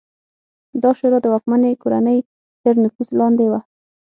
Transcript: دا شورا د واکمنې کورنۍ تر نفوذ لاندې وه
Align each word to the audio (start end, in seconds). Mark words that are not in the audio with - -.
دا 0.81 0.89
شورا 0.97 1.19
د 1.21 1.25
واکمنې 1.33 1.79
کورنۍ 1.81 2.19
تر 2.63 2.73
نفوذ 2.83 3.09
لاندې 3.19 3.45
وه 3.51 3.59